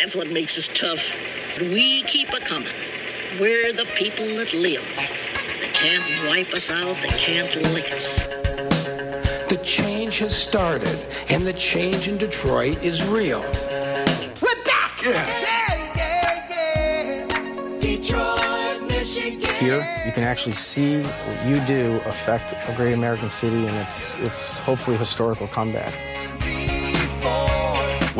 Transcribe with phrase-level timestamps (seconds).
[0.00, 0.98] That's what makes us tough.
[1.60, 2.72] We keep a coming.
[3.38, 4.82] We're the people that live.
[5.60, 6.96] They can't wipe us out.
[7.02, 8.26] They can't lick us.
[9.50, 13.42] The change has started, and the change in Detroit is real.
[14.40, 15.02] We're back!
[15.04, 15.28] Yeah,
[15.94, 16.48] yeah,
[17.28, 17.78] yeah.
[17.78, 19.54] Detroit, Michigan.
[19.56, 24.18] Here, you can actually see what you do affect a great American city and its,
[24.20, 25.92] its hopefully historical comeback.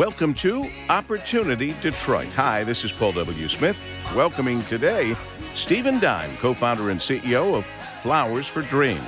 [0.01, 2.29] Welcome to Opportunity Detroit.
[2.29, 3.47] Hi, this is Paul W.
[3.47, 3.77] Smith,
[4.15, 5.15] welcoming today
[5.51, 7.67] Steven Dyme, co founder and CEO of
[8.01, 8.99] Flowers for Dreams.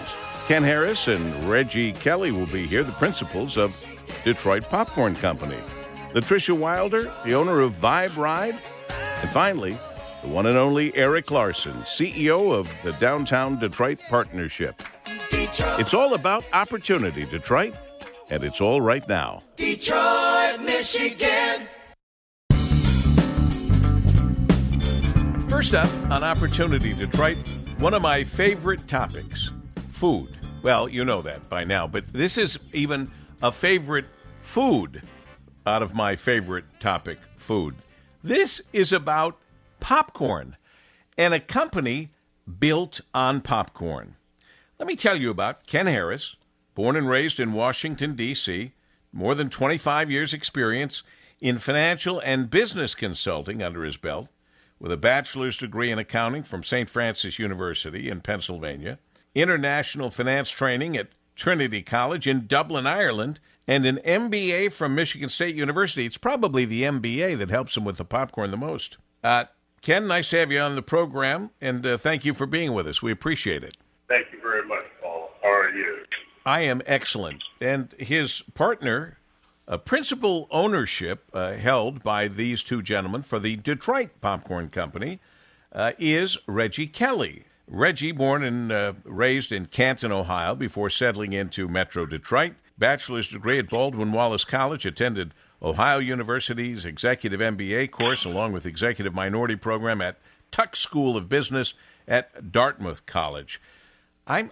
[0.46, 3.84] Ken Harris and Reggie Kelly will be here, the principals of
[4.24, 5.58] Detroit Popcorn Company.
[6.14, 8.56] Latricia Wilder, the owner of Vibe Ride.
[9.22, 9.76] And finally,
[10.22, 14.84] the one and only Eric Larson, CEO of the Downtown Detroit Partnership.
[15.32, 17.74] Detroit, It's all about opportunity, Detroit,
[18.30, 19.42] and it's all right now.
[19.56, 20.33] Detroit,
[20.84, 21.70] Michigan.
[25.48, 27.38] First up on Opportunity Detroit,
[27.78, 29.50] one of my favorite topics
[29.94, 30.28] food.
[30.62, 33.10] Well, you know that by now, but this is even
[33.42, 34.08] a favorite
[34.42, 35.02] food
[35.66, 37.76] out of my favorite topic food.
[38.22, 39.40] This is about
[39.80, 40.58] popcorn
[41.18, 42.10] and a company
[42.60, 44.16] built on popcorn.
[44.80, 46.36] Let me tell you about Ken Harris,
[46.76, 48.74] born and raised in Washington, D.C.,
[49.14, 51.04] more than 25 years' experience
[51.40, 54.28] in financial and business consulting under his belt,
[54.80, 56.90] with a bachelor's degree in accounting from St.
[56.90, 59.00] Francis University in Pennsylvania,
[59.36, 65.56] international finance training at Trinity College in Dublin, Ireland, and an MBA from Michigan State
[65.56, 66.06] University.
[66.06, 68.98] It's probably the MBA that helps him with the popcorn the most.
[69.24, 69.46] Uh,
[69.82, 72.88] Ken, nice to have you on the program, and uh, thank you for being with
[72.88, 73.02] us.
[73.02, 73.78] We appreciate it.
[74.08, 75.30] Thank you very much, Paul.
[75.42, 76.04] How are you?
[76.46, 77.44] I am excellent.
[77.62, 79.18] And his partner,
[79.68, 85.20] a principal ownership uh, held by these two gentlemen for the Detroit Popcorn Company,
[85.72, 87.46] uh, is Reggie Kelly.
[87.68, 93.58] Reggie, born and uh, raised in Canton, Ohio, before settling into Metro Detroit, bachelor's degree
[93.58, 100.02] at Baldwin Wallace College, attended Ohio University's Executive MBA course, along with Executive Minority Program
[100.02, 100.18] at
[100.52, 101.74] Tuck School of Business
[102.06, 103.62] at Dartmouth College.
[104.28, 104.52] I'm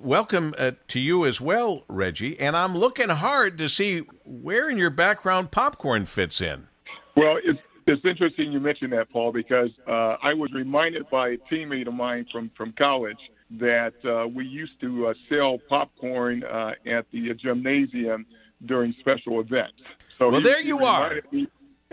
[0.00, 4.78] welcome uh, to you as well, Reggie, and I'm looking hard to see where in
[4.78, 6.68] your background popcorn fits in.
[7.16, 11.36] Well, it's it's interesting you mentioned that, Paul, because uh, I was reminded by a
[11.50, 13.18] teammate of mine from from college
[13.58, 18.26] that uh, we used to uh, sell popcorn uh, at the gymnasium
[18.64, 19.78] during special events.
[20.18, 21.20] So Well, he- there you are.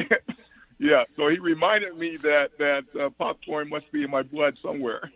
[0.80, 5.12] yeah, so he reminded me that that uh, popcorn must be in my blood somewhere.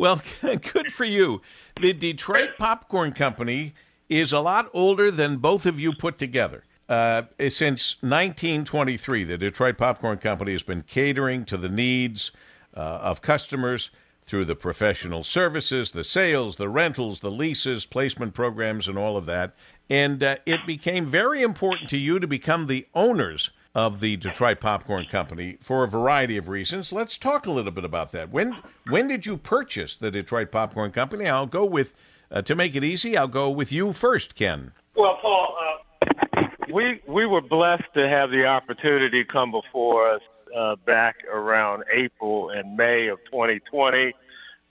[0.00, 1.42] Well, good for you.
[1.78, 3.74] The Detroit Popcorn Company
[4.08, 6.64] is a lot older than both of you put together.
[6.88, 12.30] Uh, since 1923, the Detroit Popcorn Company has been catering to the needs
[12.74, 13.90] uh, of customers
[14.24, 19.26] through the professional services, the sales, the rentals, the leases, placement programs, and all of
[19.26, 19.54] that.
[19.90, 24.60] And uh, it became very important to you to become the owners of the Detroit
[24.60, 26.92] Popcorn Company for a variety of reasons.
[26.92, 28.30] Let's talk a little bit about that.
[28.30, 28.56] When
[28.88, 31.26] when did you purchase the Detroit Popcorn Company?
[31.26, 31.94] I'll go with
[32.30, 33.16] uh, to make it easy.
[33.16, 34.72] I'll go with you first, Ken.
[34.96, 36.42] Well, Paul, uh,
[36.72, 40.20] we we were blessed to have the opportunity come before us
[40.56, 44.12] uh, back around April and May of 2020,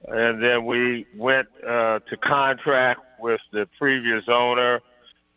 [0.07, 4.81] and then we went uh, to contract with the previous owner,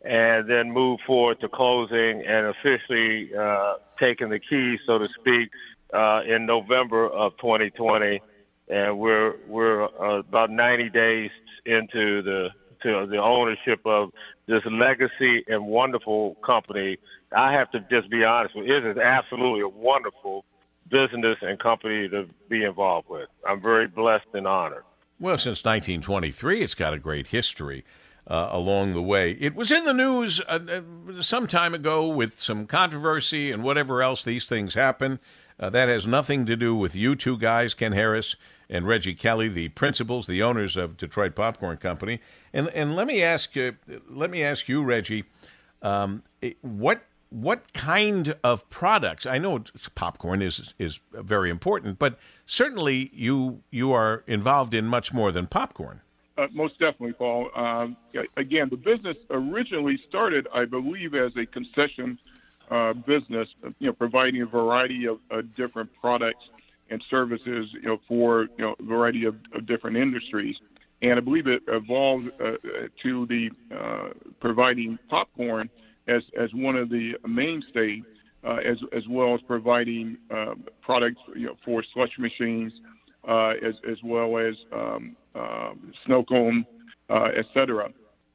[0.03, 5.49] and then move forward to closing and officially uh, taking the keys, so to speak,
[5.93, 8.21] uh, in November of 2020,
[8.69, 11.29] and we're we're uh, about 90 days
[11.65, 12.49] into the
[12.81, 14.11] to the ownership of
[14.47, 16.97] this legacy and wonderful company.
[17.35, 20.43] I have to just be honest with you, it is absolutely a wonderful
[20.89, 23.29] business and company to be involved with.
[23.47, 24.83] I'm very blessed and honored.
[25.19, 27.85] Well, since 1923, it's got a great history
[28.27, 29.31] uh, along the way.
[29.31, 34.01] It was in the news uh, uh, some time ago with some controversy and whatever
[34.01, 34.23] else.
[34.23, 35.19] These things happen.
[35.59, 38.35] Uh, that has nothing to do with you two guys, Ken Harris
[38.69, 42.19] and Reggie Kelly, the principals, the owners of Detroit Popcorn Company.
[42.53, 43.75] And and let me ask you,
[44.09, 45.25] let me ask you, Reggie,
[45.81, 46.23] um,
[46.61, 49.25] what what kind of products?
[49.25, 49.63] I know
[49.95, 55.47] popcorn is is very important, but certainly you you are involved in much more than
[55.47, 56.01] popcorn.
[56.37, 57.49] Uh, most definitely, Paul.
[57.55, 57.95] Um,
[58.37, 62.17] again, the business originally started, I believe, as a concession
[62.71, 63.47] uh, business,
[63.79, 66.43] you know, providing a variety of uh, different products
[66.89, 70.55] and services, you know, for you know a variety of, of different industries.
[71.01, 72.53] And I believe it evolved uh,
[73.03, 74.09] to the uh,
[74.39, 75.69] providing popcorn
[76.07, 78.01] as as one of the mainstay
[78.43, 82.92] uh, as as well as providing uh, products you know, for slush machines, uh,
[83.27, 86.65] as as well as um, um, snow cone,
[87.09, 87.89] uh, et cetera.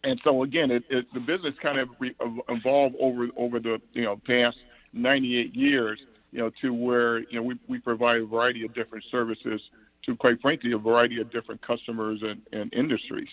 [0.05, 2.17] And so again, it, it, the business kind of re-
[2.49, 4.57] evolved over over the you know past
[4.93, 6.01] 98 years,
[6.33, 9.61] you know, to where you know we, we provide a variety of different services
[10.07, 13.29] to, quite frankly, a variety of different customers and, and industries.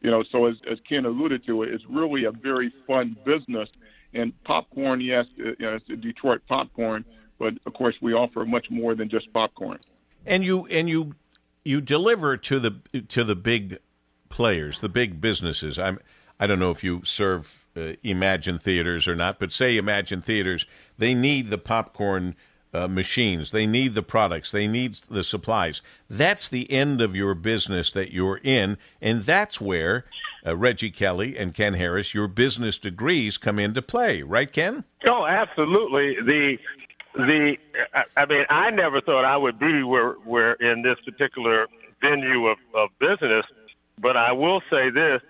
[0.00, 3.68] You know, so as, as Ken alluded to, it's really a very fun business.
[4.14, 7.04] And popcorn, yes, you know, it's Detroit popcorn,
[7.38, 9.78] but of course we offer much more than just popcorn.
[10.28, 11.14] And you and you
[11.64, 13.78] you deliver to the to the big
[14.28, 15.78] players, the big businesses.
[15.78, 15.98] I'm
[16.38, 20.66] I don't know if you serve uh, Emagine Theaters or not, but say Emagine Theaters,
[20.96, 22.36] they need the popcorn
[22.72, 25.80] uh, machines, they need the products, they need the supplies.
[26.08, 30.04] That's the end of your business that you're in, and that's where
[30.46, 34.84] uh, Reggie Kelly and Ken Harris, your business degrees come into play, right, Ken?
[35.06, 36.16] Oh, absolutely.
[36.24, 36.58] The
[37.18, 37.56] the
[38.16, 41.66] I mean, I never thought I would be where where in this particular
[42.00, 43.44] venue of, of business,
[44.00, 45.20] but I will say this: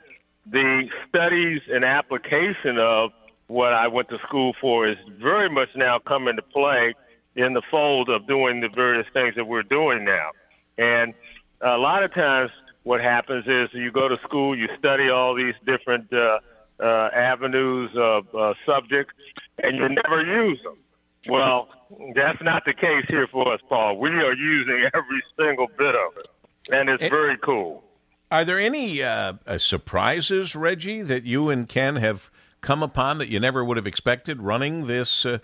[0.46, 3.10] the studies and application of
[3.46, 6.94] what I went to school for is very much now come into play
[7.36, 10.30] in the fold of doing the various things that we're doing now.
[10.76, 11.14] And
[11.62, 12.50] a lot of times,
[12.82, 16.40] what happens is you go to school, you study all these different uh,
[16.80, 19.14] uh, avenues of uh, subjects,
[19.62, 20.76] and you never use them.
[21.26, 21.68] Well,
[22.14, 23.98] that's not the case here for us, Paul.
[23.98, 27.84] We are using every single bit of it, and it's very cool.
[28.30, 32.30] Are there any uh, uh, surprises, Reggie, that you and Ken have
[32.60, 35.38] come upon that you never would have expected running this uh,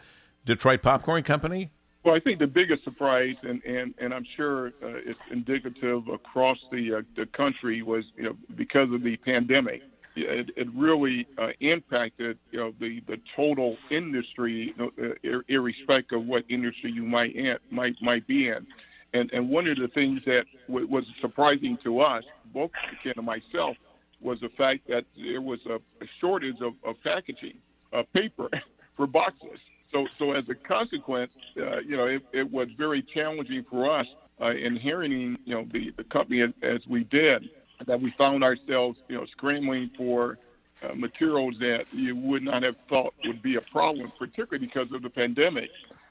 [0.45, 1.71] Detroit Popcorn Company?
[2.05, 6.59] Well, I think the biggest surprise, and and, and I'm sure uh, it's indicative across
[6.71, 9.81] the uh, the country, was you know because of the pandemic,
[10.17, 16.45] it, it really uh, impacted you know the the total industry, know, irrespective of what
[16.49, 18.67] industry you might in, might might be in.
[19.13, 22.71] And and one of the things that w- was surprising to us both
[23.03, 23.77] Ken and myself
[24.21, 27.59] was the fact that there was a, a shortage of, of packaging,
[27.93, 28.49] uh, paper
[28.97, 29.59] for boxes.
[29.93, 34.07] So, so as a consequence, uh, you know, it, it was very challenging for us
[34.41, 37.45] uh, inheriting, you know, the, the company as we did,
[37.87, 40.39] that we found ourselves, you know, scrambling for
[40.83, 45.03] uh, materials that you would not have thought would be a problem, particularly because of
[45.03, 45.71] the pandemic.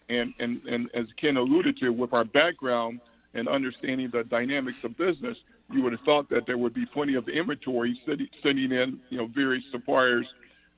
[0.10, 3.00] And, and, and as Ken alluded to, with our background
[3.34, 5.38] and understanding the dynamics of business,
[5.72, 9.18] you would have thought that there would be plenty of inventory sitting, sitting in, you
[9.18, 10.28] know, various suppliers,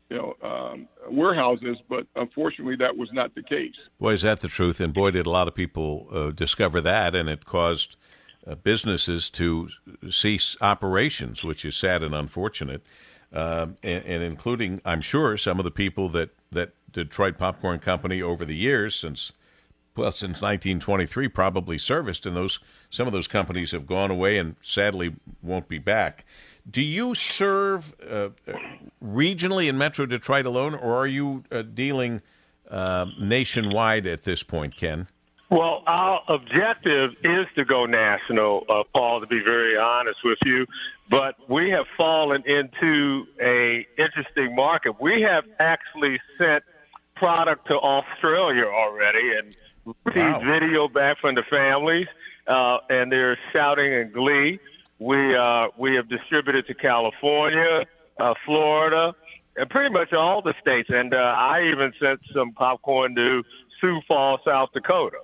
[0.10, 1.78] you know, um, warehouses.
[1.90, 3.74] But unfortunately, that was not the case.
[4.00, 4.80] Boy, is that the truth!
[4.80, 7.98] And boy, did a lot of people uh, discover that, and it caused
[8.48, 9.70] uh, businesses to
[10.10, 12.84] cease operations, which is sad and unfortunate.
[13.34, 18.22] Uh, and, and, including, I'm sure, some of the people that that Detroit Popcorn Company
[18.22, 19.34] over the years since
[19.98, 22.60] well since 1923 probably serviced, and those
[22.90, 26.24] some of those companies have gone away and sadly won't be back.
[26.70, 28.30] Do you serve uh,
[29.04, 32.22] regionally in Metro Detroit alone, or are you uh, dealing
[32.70, 35.08] uh, nationwide at this point, Ken?
[35.50, 39.22] Well, our objective is to go national, uh, Paul.
[39.22, 40.66] To be very honest with you,
[41.10, 45.00] but we have fallen into a interesting market.
[45.00, 46.64] We have actually sent
[47.16, 49.56] product to Australia already, and
[49.86, 50.60] received wow.
[50.60, 52.08] video back from the families
[52.48, 54.60] uh, and they're shouting in glee.
[55.00, 57.86] We uh, we have distributed to California,
[58.20, 59.14] uh, Florida,
[59.58, 60.90] and pretty much all the states.
[60.92, 63.44] And uh, I even sent some popcorn to
[63.82, 65.18] Sioux Falls, South Dakota.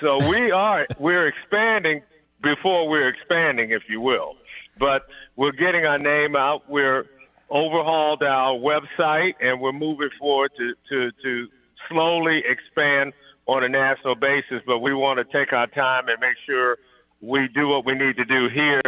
[0.00, 2.02] So we are we're expanding
[2.42, 4.34] before we're expanding, if you will.
[4.78, 6.68] But we're getting our name out.
[6.68, 7.06] We're
[7.50, 11.46] overhauled our website, and we're moving forward to to to
[11.88, 13.12] slowly expand
[13.46, 16.78] on a national basis, but we want to take our time and make sure
[17.20, 18.80] we do what we need to do here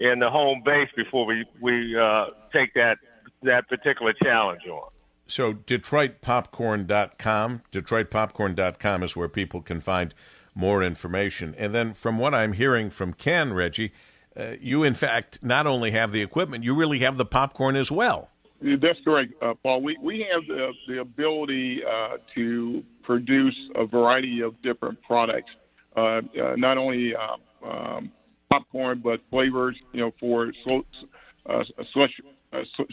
[0.00, 2.98] in the home base before we we uh, take that
[3.42, 4.88] that particular challenge on.
[5.26, 10.14] So DetroitPopcorn.com, DetroitPopcorn.com is where people can find
[10.54, 11.54] more information.
[11.58, 13.92] And then, from what I'm hearing from Ken, Reggie,
[14.36, 17.90] uh, you in fact not only have the equipment, you really have the popcorn as
[17.90, 18.28] well.
[18.62, 19.82] That's correct, uh, Paul.
[19.82, 25.50] We we have the the ability uh, to produce a variety of different products,
[25.96, 26.22] uh, uh,
[26.56, 28.12] not only uh, um,
[28.48, 29.76] popcorn but flavors.
[29.92, 32.20] You know, for slush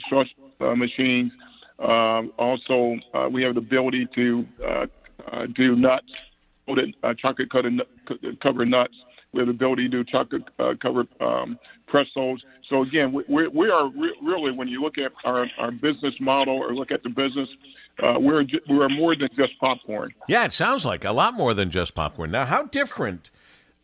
[0.09, 1.31] slush machines.
[1.77, 2.97] Um, also,
[3.31, 4.45] we have the ability to
[5.53, 6.19] do nuts,
[7.03, 8.93] uh, chocolate covered nuts.
[9.31, 12.43] We have the ability to do chocolate uh, covered um, pretzels.
[12.69, 16.55] So again, we, we, are re- really, when you look at our, our business model
[16.57, 17.49] or look at the business,
[18.01, 20.13] uh, we're we're more than just popcorn.
[20.27, 22.31] Yeah, it sounds like a lot more than just popcorn.
[22.31, 23.29] Now, how different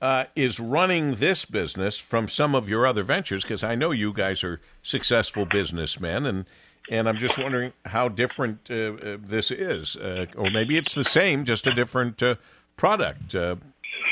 [0.02, 3.44] uh, is running this business from some of your other ventures?
[3.44, 6.46] Because I know you guys are successful businessmen, and
[6.90, 11.04] and I'm just wondering how different uh, uh, this is, uh, or maybe it's the
[11.04, 12.36] same, just a different uh,
[12.78, 13.36] product.
[13.36, 13.56] Uh,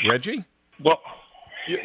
[0.08, 0.44] Reggie.
[0.82, 1.00] Well,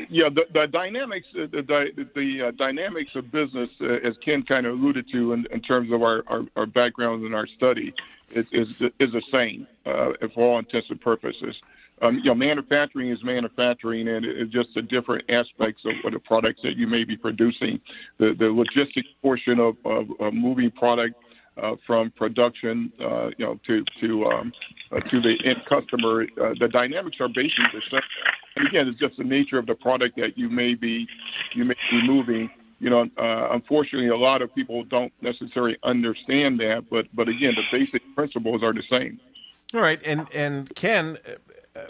[0.10, 4.66] yeah, the, the dynamics, uh, the the, uh, dynamics of business, uh, as Ken kind
[4.66, 7.94] of alluded to, in, in terms of our, our, our background and our study,
[8.32, 11.56] is is, is the same uh, for all intents and purposes.
[12.02, 16.62] Um, you know, manufacturing is manufacturing, and it's just the different aspects of the products
[16.64, 17.80] that you may be producing.
[18.18, 21.16] The the logistics portion of, of, of moving product
[21.62, 24.54] uh, from production, uh, you know, to to um,
[24.92, 26.24] uh, to the end customer.
[26.24, 28.01] Uh, the dynamics are basically the same.
[28.56, 31.08] And again, it's just the nature of the product that you may be
[31.54, 32.50] you may be moving.
[32.80, 36.86] You know, uh, unfortunately, a lot of people don't necessarily understand that.
[36.89, 39.20] But but again, the basic principles are the same.
[39.74, 41.84] All right, and and Ken, uh, uh,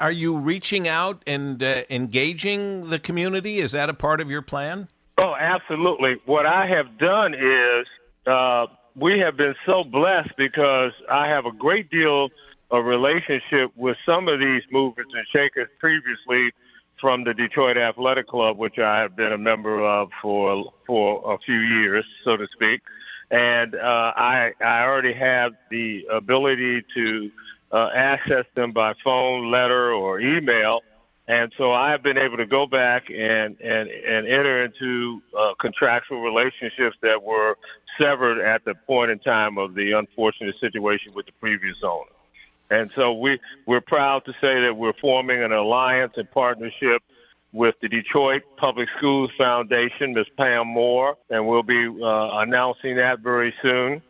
[0.00, 3.58] are you reaching out and uh, engaging the community?
[3.58, 4.88] Is that a part of your plan?
[5.22, 6.16] Oh, absolutely.
[6.24, 7.86] What I have done is
[8.26, 12.28] uh, we have been so blessed because I have a great deal
[12.70, 16.52] of relationship with some of these movers and shakers previously
[17.00, 21.38] from the Detroit Athletic Club, which I have been a member of for for a
[21.38, 22.80] few years, so to speak.
[23.30, 27.30] And uh, I I already have the ability to
[27.72, 30.80] uh, access them by phone, letter, or email.
[31.28, 35.52] And so I have been able to go back and, and, and enter into uh,
[35.60, 37.56] contractual relationships that were
[38.00, 42.10] severed at the point in time of the unfortunate situation with the previous owner.
[42.70, 47.02] And so we, we're proud to say that we're forming an alliance and partnership
[47.52, 50.26] with the Detroit Public Schools Foundation, Ms.
[50.38, 54.02] Pam Moore, and we'll be uh, announcing that very soon.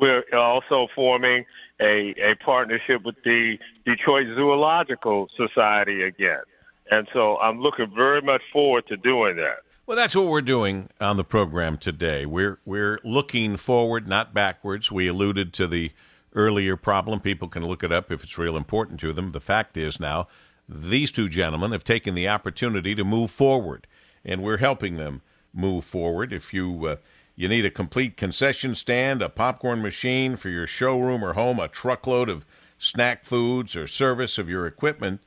[0.00, 1.44] We're also forming
[1.80, 3.56] a, a partnership with the
[3.86, 6.40] Detroit Zoological Society again.
[6.90, 9.58] And so I'm looking very much forward to doing that.
[9.86, 12.26] Well, that's what we're doing on the program today.
[12.26, 14.92] We're we're looking forward, not backwards.
[14.92, 15.92] We alluded to the
[16.34, 17.20] earlier problem.
[17.20, 19.32] People can look it up if it's real important to them.
[19.32, 20.28] The fact is now
[20.68, 23.86] these two gentlemen have taken the opportunity to move forward,
[24.24, 25.22] and we're helping them
[25.54, 26.34] move forward.
[26.34, 26.96] If you uh,
[27.34, 31.68] you need a complete concession stand, a popcorn machine for your showroom or home, a
[31.68, 32.44] truckload of
[32.78, 35.20] snack foods or service of your equipment,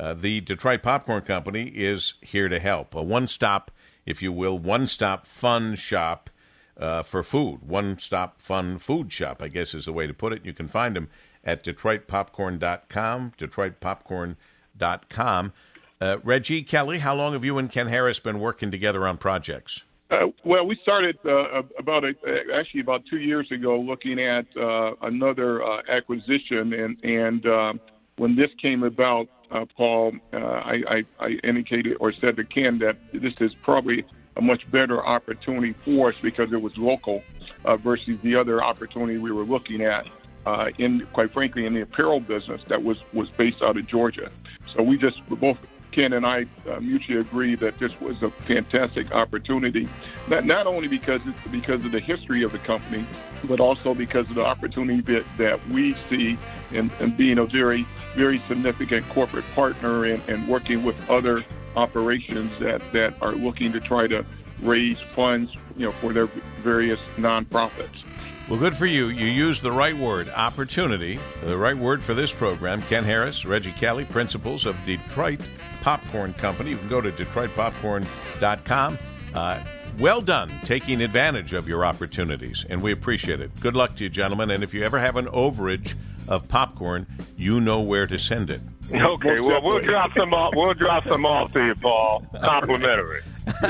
[0.00, 2.94] uh, the Detroit Popcorn Company is here to help.
[2.94, 3.70] A one stop,
[4.06, 6.30] if you will, one stop fun shop
[6.78, 7.68] uh, for food.
[7.68, 10.46] One stop fun food shop, I guess is the way to put it.
[10.46, 11.10] You can find them
[11.44, 15.52] at DetroitPopcorn.com, DetroitPopcorn.com.
[16.00, 19.84] Uh, Reggie Kelly, how long have you and Ken Harris been working together on projects?
[20.10, 22.14] Uh, well, we started uh, about a,
[22.54, 27.74] actually about two years ago, looking at uh, another uh, acquisition, and and uh,
[28.20, 32.78] when this came about, uh, Paul, uh, I, I, I indicated or said to Ken
[32.80, 34.04] that this is probably
[34.36, 37.24] a much better opportunity for us because it was local
[37.64, 40.06] uh, versus the other opportunity we were looking at
[40.44, 44.30] uh, in, quite frankly, in the apparel business that was was based out of Georgia.
[44.74, 45.56] So we just both
[45.92, 49.88] Ken and I uh, mutually agree that this was a fantastic opportunity,
[50.28, 53.04] not, not only because it's because of the history of the company,
[53.44, 56.38] but also because of the opportunity that, that we see
[56.72, 61.44] in, in being a very, very significant corporate partner and, and working with other
[61.76, 64.24] operations that, that are looking to try to
[64.62, 66.26] raise funds, you know, for their
[66.62, 68.04] various nonprofits.
[68.48, 69.08] Well, good for you.
[69.08, 72.82] You used the right word, opportunity, the right word for this program.
[72.82, 75.40] Ken Harris, Reggie Kelly, principals of Detroit
[75.82, 76.70] Popcorn Company.
[76.70, 78.98] You can go to DetroitPopcorn.com.
[79.34, 79.60] Uh,
[79.98, 83.50] well done taking advantage of your opportunities, and we appreciate it.
[83.60, 84.50] Good luck to you, gentlemen.
[84.50, 85.94] And if you ever have an overage
[86.28, 87.06] of popcorn,
[87.36, 88.60] you know where to send it.
[88.92, 90.52] Okay, well we'll drop some off.
[90.56, 92.24] We'll drop some off to you, Paul.
[92.42, 93.22] Complimentary.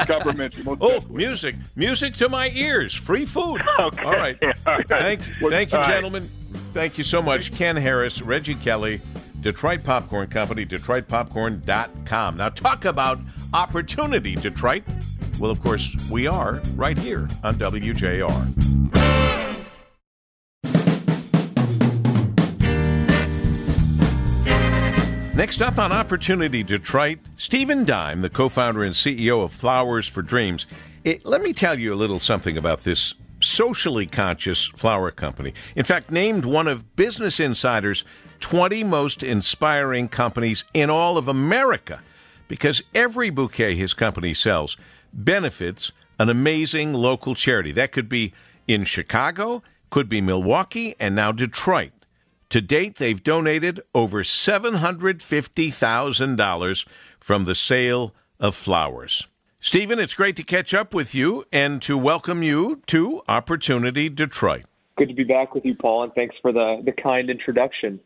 [0.07, 0.65] Complimentary.
[0.81, 3.63] Oh, music, music to my ears, free food.
[3.81, 4.03] Okay.
[4.05, 4.39] All right.
[4.43, 4.89] All right.
[4.89, 5.91] Thank, thank you, All right.
[5.91, 6.29] gentlemen.
[6.73, 7.53] Thank you so much.
[7.55, 9.01] Ken Harris, Reggie Kelly,
[9.41, 12.37] Detroit Popcorn Company, DetroitPopcorn.com.
[12.37, 13.19] Now, talk about
[13.55, 14.83] opportunity, Detroit.
[15.39, 18.71] Well, of course, we are right here on WJR.
[25.35, 30.21] Next up on Opportunity Detroit, Steven Dyme, the co founder and CEO of Flowers for
[30.21, 30.67] Dreams.
[31.03, 35.55] It, let me tell you a little something about this socially conscious flower company.
[35.75, 38.05] In fact, named one of Business Insider's
[38.41, 42.03] 20 most inspiring companies in all of America
[42.49, 44.77] because every bouquet his company sells
[45.13, 47.73] benefits an amazing local charity.
[47.73, 48.35] That could be
[48.67, 51.93] in Chicago, could be Milwaukee, and now Detroit.
[52.51, 56.87] To date, they've donated over $750,000
[57.21, 59.29] from the sale of flowers.
[59.63, 64.63] Steven, it's great to catch up with you and to welcome you to Opportunity Detroit.
[64.97, 68.01] Good to be back with you, Paul, and thanks for the, the kind introduction.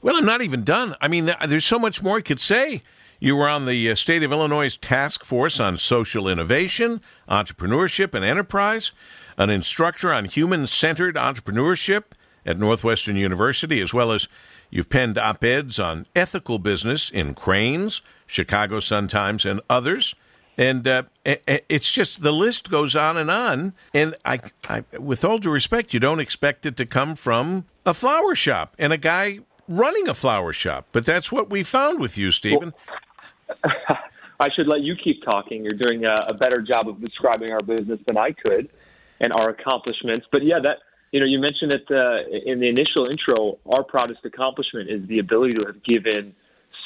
[0.00, 0.96] Well, I'm not even done.
[0.98, 2.80] I mean, there's so much more I could say.
[3.20, 8.24] You were on the uh, State of Illinois Task Force on Social Innovation, Entrepreneurship, and
[8.24, 8.92] Enterprise,
[9.36, 12.04] an instructor on human centered entrepreneurship
[12.46, 14.26] at Northwestern University, as well as
[14.70, 20.14] you've penned op eds on ethical business in Crain's, Chicago Sun Times, and others.
[20.58, 23.74] And uh, it's just the list goes on and on.
[23.94, 27.94] And I, I, with all due respect, you don't expect it to come from a
[27.94, 29.38] flower shop and a guy
[29.68, 30.88] running a flower shop.
[30.90, 32.74] But that's what we found with you, Steven.
[33.64, 33.96] Well,
[34.40, 35.62] I should let you keep talking.
[35.62, 38.68] You're doing a, a better job of describing our business than I could
[39.20, 40.26] and our accomplishments.
[40.30, 40.78] But yeah, that
[41.12, 43.58] you know, you mentioned it uh, in the initial intro.
[43.66, 46.34] Our proudest accomplishment is the ability to have given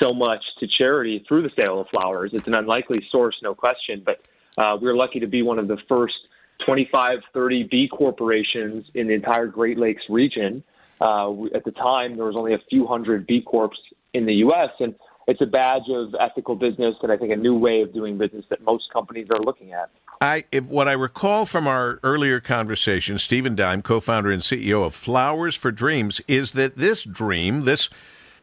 [0.03, 2.31] so much to charity through the sale of flowers.
[2.33, 4.23] It's an unlikely source, no question, but
[4.59, 6.15] uh, we're lucky to be one of the first
[6.67, 10.63] 25, 30 B corporations in the entire Great Lakes region.
[11.01, 13.71] Uh, at the time, there was only a few hundred B corps
[14.13, 14.95] in the U.S., and
[15.27, 18.45] it's a badge of ethical business and I think a new way of doing business
[18.51, 19.91] that most companies are looking at.
[20.21, 24.95] I, if, what I recall from our earlier conversation, Steven Dyme, co-founder and CEO of
[24.95, 27.89] Flowers for Dreams, is that this dream, this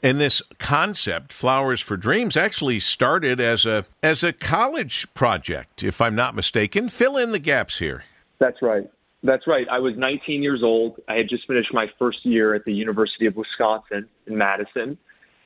[0.02, 6.00] and this concept, Flowers for Dreams, actually started as a as a college project, if
[6.02, 6.90] I'm not mistaken.
[6.90, 8.04] Fill in the gaps here.
[8.40, 8.90] That's right.
[9.22, 9.68] That's right.
[9.70, 11.02] I was 19 years old.
[11.10, 14.98] I had just finished my first year at the University of Wisconsin in Madison.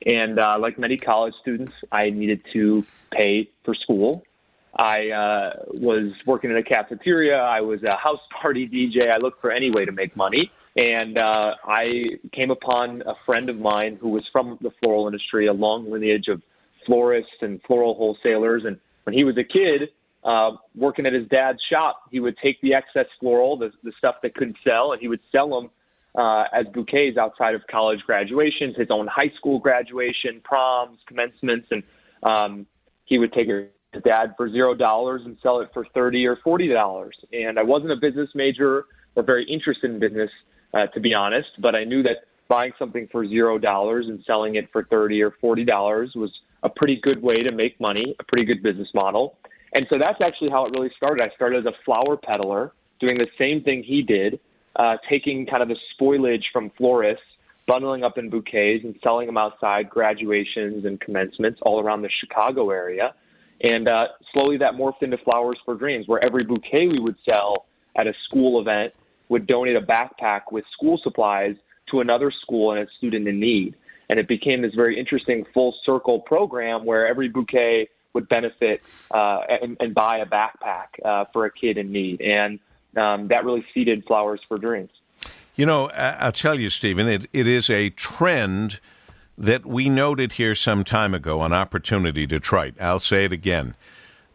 [0.06, 4.24] And uh, like many college students, I needed to pay for school.
[4.76, 7.36] I uh, was working in a cafeteria.
[7.36, 9.10] I was a house party DJ.
[9.10, 10.50] I looked for any way to make money.
[10.76, 15.46] And uh, I came upon a friend of mine who was from the floral industry,
[15.46, 16.42] a long lineage of
[16.84, 18.64] florists and floral wholesalers.
[18.64, 19.90] And when he was a kid,
[20.24, 24.16] uh, working at his dad's shop, he would take the excess floral, the, the stuff
[24.22, 25.70] that couldn't sell, and he would sell them
[26.16, 31.82] uh, as bouquets outside of college graduations, his own high school graduation, proms, commencements, and
[32.22, 32.66] um,
[33.04, 36.68] he would take it dad for zero dollars and sell it for thirty or forty
[36.68, 37.16] dollars.
[37.32, 40.30] And I wasn't a business major or very interested in business,
[40.74, 44.56] uh, to be honest, but I knew that buying something for zero dollars and selling
[44.56, 46.30] it for thirty or forty dollars was
[46.62, 49.38] a pretty good way to make money, a pretty good business model.
[49.74, 51.22] And so that's actually how it really started.
[51.22, 54.38] I started as a flower peddler, doing the same thing he did,
[54.76, 57.24] uh, taking kind of the spoilage from florists,
[57.66, 62.70] bundling up in bouquets and selling them outside graduations and commencements all around the Chicago
[62.70, 63.14] area.
[63.62, 67.66] And uh, slowly that morphed into Flowers for Dreams, where every bouquet we would sell
[67.96, 68.92] at a school event
[69.28, 71.56] would donate a backpack with school supplies
[71.90, 73.74] to another school and a student in need.
[74.08, 79.40] And it became this very interesting full circle program where every bouquet would benefit uh,
[79.62, 82.20] and, and, buy a backpack uh, for a kid in need.
[82.20, 82.60] And
[82.96, 84.90] um, that really seeded Flowers for Dreams.
[85.56, 88.80] You know, I'll tell you, Steven, it, it is a trend
[89.36, 92.74] that we noted here some time ago on Opportunity Detroit.
[92.80, 93.74] I'll say it again.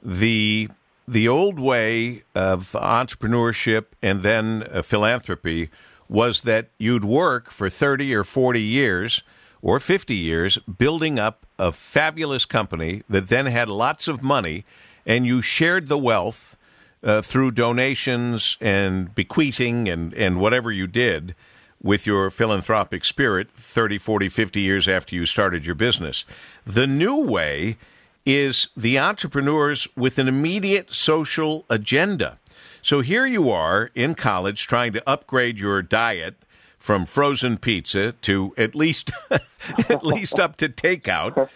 [0.01, 0.69] The
[1.09, 5.69] the old way of entrepreneurship and then uh, philanthropy
[6.07, 9.23] was that you'd work for 30 or 40 years
[9.63, 14.65] or 50 years building up a fabulous company that then had lots of money
[15.03, 16.55] and you shared the wealth
[17.03, 21.33] uh, through donations and bequeathing and, and whatever you did
[21.81, 26.23] with your philanthropic spirit 30, 40, 50 years after you started your business.
[26.65, 27.77] The new way
[28.25, 32.39] is the entrepreneurs with an immediate social agenda.
[32.81, 36.35] So here you are in college trying to upgrade your diet
[36.77, 39.11] from frozen pizza to at least
[39.89, 41.49] at least up to takeout.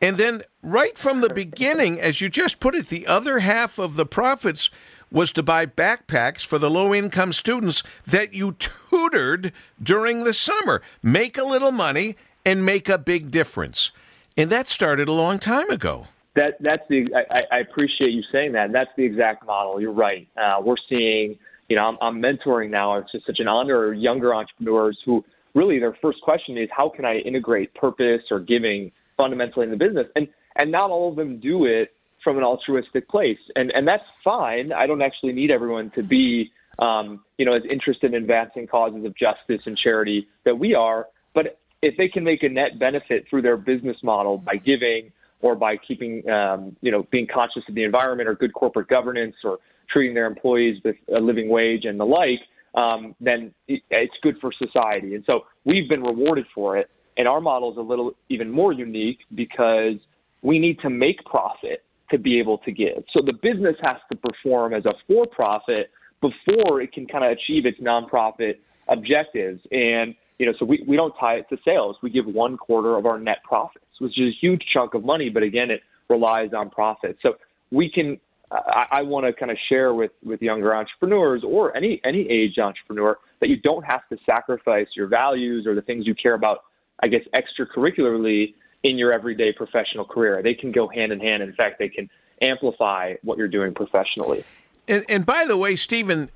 [0.00, 3.96] And then right from the beginning as you just put it the other half of
[3.96, 4.70] the profits
[5.10, 9.52] was to buy backpacks for the low income students that you tutored
[9.82, 10.82] during the summer.
[11.02, 13.92] Make a little money and make a big difference.
[14.36, 16.06] And that started a long time ago.
[16.34, 18.70] That that's the I, I appreciate you saying that.
[18.70, 19.80] That's the exact model.
[19.80, 20.28] You're right.
[20.36, 21.38] Uh, we're seeing,
[21.70, 22.98] you know, I'm, I'm mentoring now.
[22.98, 27.06] It's just such an honor younger entrepreneurs who really their first question is how can
[27.06, 31.40] I integrate purpose or giving fundamentally in the business, and and not all of them
[31.40, 34.72] do it from an altruistic place, and and that's fine.
[34.72, 39.06] I don't actually need everyone to be, um, you know, as interested in advancing causes
[39.06, 41.06] of justice and charity that we are.
[41.34, 45.54] But if they can make a net benefit through their business model by giving or
[45.54, 49.58] by keeping, um, you know, being conscious of the environment or good corporate governance or
[49.88, 52.40] treating their employees with a living wage and the like,
[52.74, 55.14] um, then it's good for society.
[55.14, 56.90] And so we've been rewarded for it.
[57.16, 59.94] And our model is a little even more unique because
[60.42, 63.04] we need to make profit to be able to give.
[63.12, 67.30] So the business has to perform as a for profit before it can kind of
[67.30, 68.56] achieve its nonprofit
[68.88, 69.60] objectives.
[69.70, 71.96] And, you know, so we, we don't tie it to sales.
[72.02, 75.30] We give one quarter of our net profits, which is a huge chunk of money,
[75.30, 77.18] but again, it relies on profits.
[77.22, 77.36] So
[77.70, 78.20] we can
[78.50, 82.58] I, I want to kind of share with with younger entrepreneurs or any any age
[82.58, 86.64] entrepreneur that you don't have to sacrifice your values or the things you care about.
[87.02, 90.42] I guess extracurricularly in your everyday professional career.
[90.42, 91.42] They can go hand in hand.
[91.42, 92.08] In fact, they can
[92.40, 94.44] amplify what you're doing professionally.
[94.88, 96.30] And, and by the way, Steven,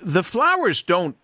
[0.00, 1.16] the flowers don't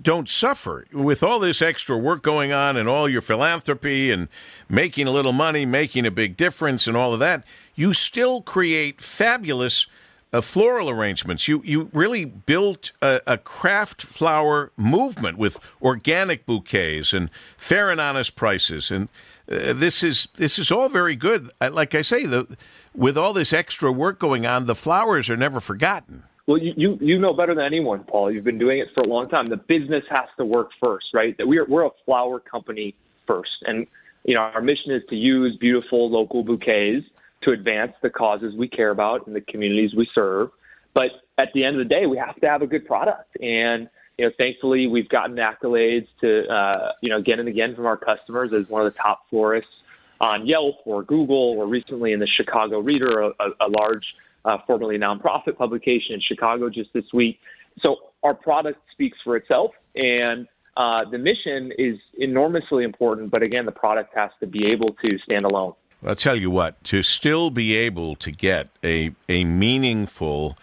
[0.00, 4.28] don't suffer with all this extra work going on and all your philanthropy and
[4.68, 9.00] making a little money, making a big difference, and all of that you still create
[9.00, 9.86] fabulous
[10.32, 11.46] uh, floral arrangements.
[11.46, 18.00] You you really built a, a, craft flower movement with organic bouquets and fair and
[18.00, 19.08] honest prices, and
[19.50, 21.50] uh, this is this is all very good.
[21.60, 22.56] Like I say, the
[22.94, 26.24] with all this extra work going on, the flowers are never forgotten.
[26.52, 28.30] Well, you, you you know better than anyone, Paul.
[28.30, 29.48] You've been doing it for a long time.
[29.48, 31.34] The business has to work first, right?
[31.38, 32.94] That we're we're a flower company
[33.26, 33.86] first, and
[34.24, 37.06] you know our mission is to use beautiful local bouquets
[37.44, 40.50] to advance the causes we care about and the communities we serve.
[40.92, 43.34] But at the end of the day, we have to have a good product.
[43.40, 43.88] And
[44.18, 47.96] you know, thankfully, we've gotten accolades to uh, you know again and again from our
[47.96, 49.72] customers as one of the top florists
[50.20, 54.04] on Yelp or Google, or recently in the Chicago Reader, a, a large
[54.44, 57.38] uh, formerly nonprofit publication in Chicago just this week.
[57.84, 63.30] So our product speaks for itself, and uh, the mission is enormously important.
[63.30, 65.74] But again, the product has to be able to stand alone.
[66.04, 70.58] I'll tell you what, to still be able to get a, a meaningful,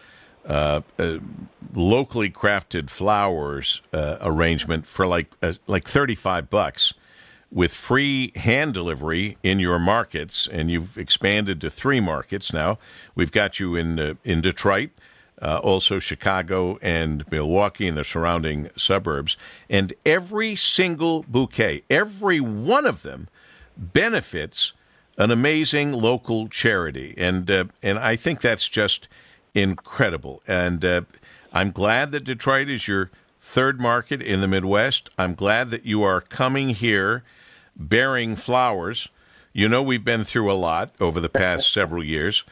[0.46, 1.20] uh, uh,
[1.74, 6.94] locally crafted flowers uh, arrangement for like uh, like 35 bucks
[7.52, 12.78] with free hand delivery in your markets, and you've expanded to three markets now.
[13.16, 14.92] We've got you in uh, in Detroit,
[15.42, 19.36] uh, also Chicago and Milwaukee and the surrounding suburbs,
[19.70, 23.28] and every single bouquet, every one of them,
[23.78, 24.74] benefits
[25.18, 29.08] an amazing local charity, and uh, and I think that's just
[29.56, 30.44] incredible.
[30.48, 31.02] And uh,
[31.52, 33.10] I'm glad that Detroit is your
[33.40, 35.10] third market in the Midwest.
[35.18, 37.24] I'm glad that you are coming here
[37.80, 39.10] bearing flowers.
[39.54, 42.44] You know we've been through a lot over the past several years.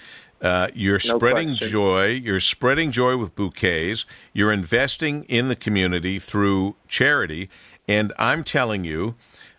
[0.42, 1.70] Uh, you're no spreading question.
[1.70, 2.08] joy.
[2.08, 4.06] You're spreading joy with bouquets.
[4.34, 7.50] You're investing in the community through charity.
[7.88, 9.16] And I'm telling you,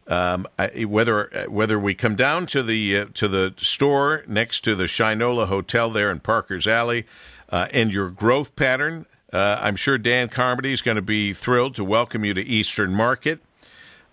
[0.06, 4.74] um, I, whether whether we come down to the uh, to the store next to
[4.74, 7.06] the Shinola Hotel there in Parker's Alley,
[7.50, 11.74] uh, and your growth pattern, uh, I'm sure Dan Carmody is going to be thrilled
[11.74, 13.40] to welcome you to Eastern Market.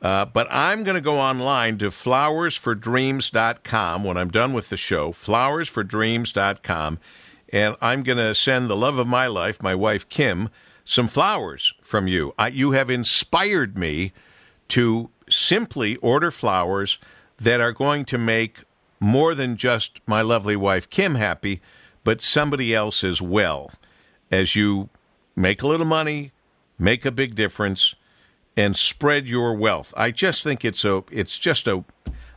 [0.06, 5.12] Uh, but I'm going to go online to flowersfordreams.com when I'm done with the show,
[5.12, 7.00] flowersfordreams.com,
[7.50, 10.50] and I'm going to send the love of my life, my wife Kim,
[10.86, 12.36] some flowers from you.
[12.38, 14.13] I, you have inspired me
[14.68, 17.00] to simply order flowers
[17.39, 18.60] that are going to make
[19.00, 21.62] more than just my lovely wife Kim happy,
[22.04, 23.72] but somebody else as well.
[24.30, 24.89] As you
[25.36, 26.32] make a little money,
[26.78, 27.96] make a big difference,
[28.58, 29.94] and spread your wealth.
[29.98, 31.84] I just think it's a it's just a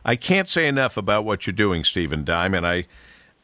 [0.05, 2.85] I can't say enough about what you're doing, Steven Dyme, and I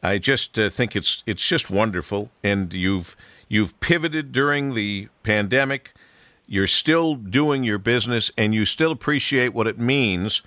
[0.02, 2.30] I just uh, think it's it's just wonderful.
[2.42, 3.16] And you've
[3.48, 5.92] you've pivoted during the pandemic
[6.46, 10.42] you're still doing your business and you still appreciate what it means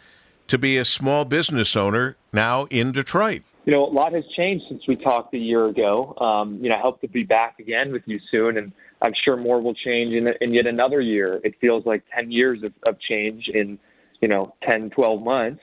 [0.47, 3.43] to be a small business owner now in Detroit.
[3.65, 6.15] You know, a lot has changed since we talked a year ago.
[6.17, 9.37] Um, you know, I hope to be back again with you soon, and I'm sure
[9.37, 11.39] more will change in, in yet another year.
[11.43, 13.79] It feels like 10 years of, of change in,
[14.21, 15.61] you know, 10, 12 months.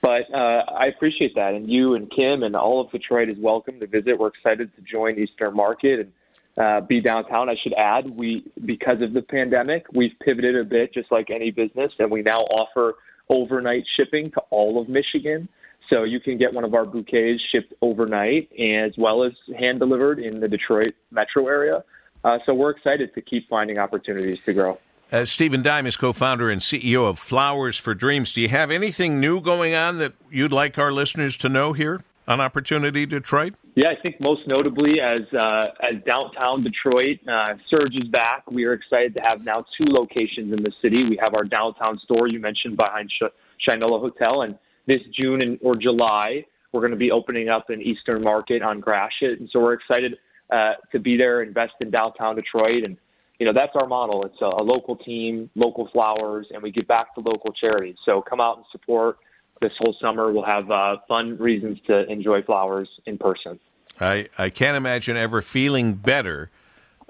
[0.00, 1.54] But uh, I appreciate that.
[1.54, 4.18] And you and Kim and all of Detroit is welcome to visit.
[4.18, 6.12] We're excited to join Eastern Market and
[6.58, 7.48] uh, be downtown.
[7.48, 11.50] I should add, we because of the pandemic, we've pivoted a bit, just like any
[11.50, 12.96] business, and we now offer
[13.28, 15.48] overnight shipping to all of Michigan.
[15.92, 20.18] So you can get one of our bouquets shipped overnight, as well as hand delivered
[20.18, 21.84] in the Detroit metro area.
[22.24, 24.78] Uh, so we're excited to keep finding opportunities to grow.
[25.10, 28.32] Uh, Steven Dyme is co-founder and CEO of Flowers for Dreams.
[28.32, 32.02] Do you have anything new going on that you'd like our listeners to know here?
[32.28, 33.54] on Opportunity Detroit?
[33.74, 38.74] Yeah, I think most notably as uh, as downtown Detroit uh, surges back, we are
[38.74, 41.04] excited to have now two locations in the city.
[41.04, 45.58] We have our downtown store you mentioned behind Sh- Shinola Hotel, and this June and,
[45.62, 49.60] or July we're going to be opening up an Eastern Market on Gratiot, and so
[49.60, 50.16] we're excited
[50.52, 52.96] uh, to be there, invest in downtown Detroit, and
[53.38, 54.24] you know, that's our model.
[54.24, 57.96] It's a, a local team, local flowers, and we give back to local charities.
[58.04, 59.18] So come out and support
[59.60, 60.32] this whole summer.
[60.32, 63.58] We'll have uh, fun reasons to enjoy flowers in person.
[64.00, 66.50] I, I can't imagine ever feeling better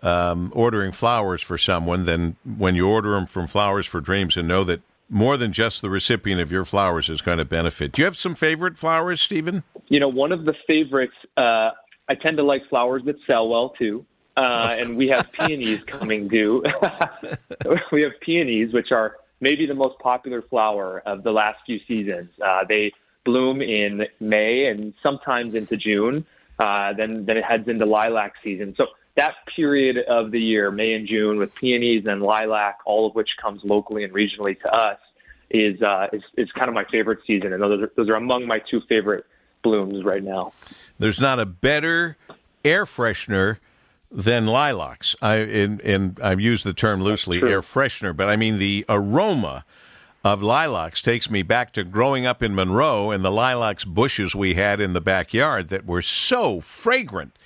[0.03, 4.49] um, ordering flowers for someone than when you order them from Flowers for Dreams and
[4.49, 7.93] know that more than just the recipient of your flowers is going to benefit.
[7.93, 9.63] Do you have some favorite flowers, Steven?
[9.89, 11.71] You know, one of the favorites, uh,
[12.13, 14.05] I tend to like flowers that sell well too.
[14.37, 16.63] Uh, and we have peonies coming due.
[17.93, 22.29] we have peonies, which are maybe the most popular flower of the last few seasons.
[22.45, 22.93] Uh, they
[23.25, 26.27] bloom in May and sometimes into June.
[26.59, 28.75] Uh, then then it heads into lilac season.
[28.77, 33.15] So that period of the year, May and June, with peonies and lilac, all of
[33.15, 34.99] which comes locally and regionally to us,
[35.49, 38.47] is uh, is, is kind of my favorite season, and those are, those are among
[38.47, 39.25] my two favorite
[39.63, 40.53] blooms right now.
[40.99, 42.17] There's not a better
[42.65, 43.59] air freshener
[44.11, 45.17] than lilacs.
[45.23, 49.65] I and, and I've used the term loosely, air freshener, but I mean the aroma
[50.25, 54.55] of lilacs takes me back to growing up in Monroe and the lilacs bushes we
[54.55, 57.37] had in the backyard that were so fragrant.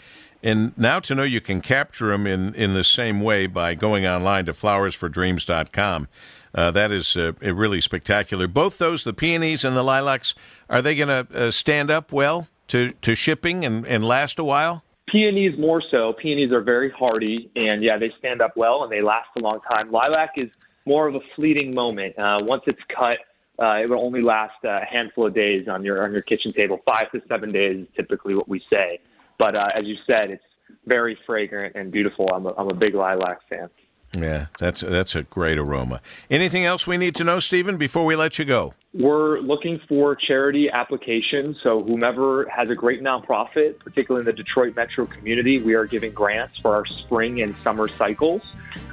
[0.42, 4.06] And now to know you can capture them in, in the same way by going
[4.06, 6.08] online to flowersfordreams.com.
[6.54, 8.46] Uh, that is uh, really spectacular.
[8.46, 10.34] Both those, the peonies and the lilacs,
[10.68, 14.44] are they going to uh, stand up well to, to shipping and, and last a
[14.44, 14.82] while?
[15.08, 16.14] Peonies more so.
[16.20, 19.60] Peonies are very hardy, and yeah, they stand up well and they last a long
[19.70, 19.92] time.
[19.92, 20.50] Lilac is
[20.84, 22.18] more of a fleeting moment.
[22.18, 23.18] Uh, once it's cut,
[23.62, 26.80] uh, it will only last a handful of days on your on your kitchen table.
[26.88, 29.00] Five to seven days is typically what we say.
[29.38, 30.44] But uh, as you said, it's
[30.86, 32.28] very fragrant and beautiful.
[32.32, 33.70] I'm a, I'm a big lilac fan.
[34.16, 36.00] Yeah, that's that's a great aroma.
[36.30, 38.74] Anything else we need to know, Steven, before we let you go?
[38.94, 41.56] We're looking for charity applications.
[41.62, 46.12] So whomever has a great nonprofit, particularly in the Detroit metro community, we are giving
[46.12, 48.40] grants for our spring and summer cycles.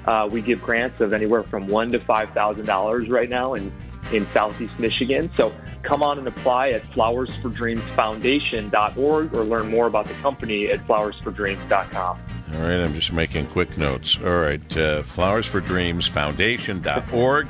[0.05, 3.71] Uh, we give grants of anywhere from one to five thousand dollars right now in
[4.11, 5.31] in Southeast Michigan.
[5.37, 12.19] So come on and apply at flowersfordreamsfoundation.org or learn more about the company at flowersfordreams.com.
[12.53, 14.17] All right, I'm just making quick notes.
[14.17, 17.47] All right, uh, flowersfordreamsfoundation.org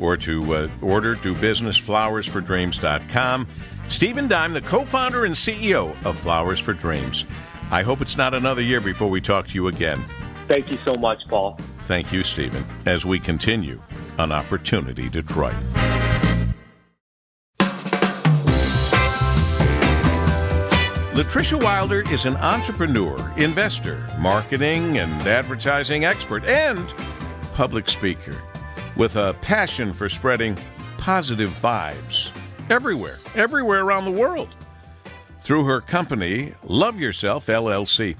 [0.00, 3.46] or to uh, order, do business, flowersfordreams.com.
[3.88, 7.26] Steven Dyme, the co founder and CEO of Flowers for Dreams.
[7.70, 10.04] I hope it's not another year before we talk to you again.
[10.48, 11.58] Thank you so much, Paul.
[11.82, 13.80] Thank you, Steven, as we continue
[14.18, 15.54] on Opportunity Detroit.
[21.20, 26.94] Latricia Wilder is an entrepreneur, investor, marketing and advertising expert, and
[27.52, 28.40] public speaker
[28.96, 30.56] with a passion for spreading
[30.96, 32.30] positive vibes
[32.70, 34.48] everywhere, everywhere around the world.
[35.42, 38.16] Through her company, Love Yourself LLC,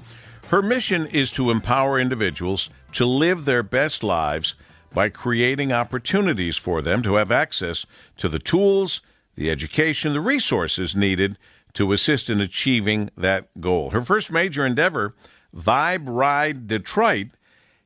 [0.49, 4.53] her mission is to empower individuals to live their best lives
[4.93, 7.87] by creating opportunities for them to have access
[8.17, 9.01] to the tools,
[9.33, 11.39] the education, the resources needed
[11.73, 13.91] to assist in achieving that goal.
[13.91, 15.15] Her first major endeavor,
[15.55, 17.27] Vibe Ride Detroit,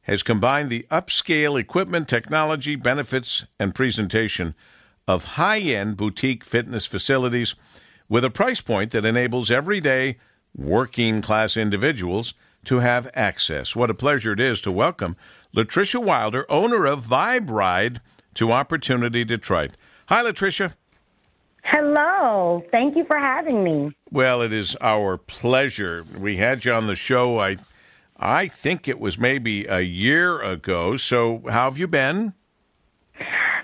[0.04, 4.56] has combined the upscale equipment, technology, benefits, and presentation
[5.08, 7.56] of high end boutique fitness facilities
[8.08, 10.18] with a price point that enables everyday
[10.56, 12.34] working class individuals
[12.66, 13.76] to have access.
[13.76, 15.16] What a pleasure it is to welcome
[15.56, 18.02] Latricia Wilder, owner of Vibe Ride,
[18.36, 19.72] to Opportunity Detroit.
[20.08, 20.74] Hi, Latricia.
[21.68, 22.64] Hello.
[22.72, 23.92] Thank you for having me.
[24.12, 26.06] Well, it is our pleasure.
[26.16, 27.40] We had you on the show.
[27.40, 27.58] I,
[28.18, 30.96] I think it was maybe a year ago.
[30.98, 32.34] So, how have you been?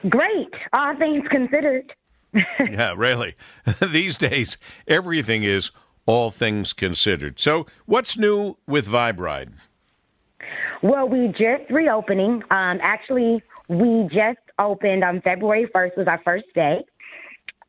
[0.09, 1.93] Great, all things considered.
[2.33, 3.35] yeah, really.
[3.87, 5.69] These days, everything is
[6.07, 7.39] all things considered.
[7.39, 9.51] So, what's new with Vibe Ride?
[10.81, 12.41] Well, we just reopening.
[12.49, 16.83] Um, actually, we just opened on February 1st was our first day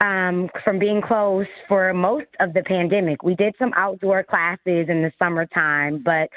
[0.03, 3.23] um, from being closed for most of the pandemic.
[3.23, 6.29] We did some outdoor classes in the summertime, but